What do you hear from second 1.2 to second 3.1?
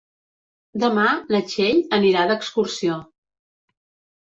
na Txell anirà d'excursió.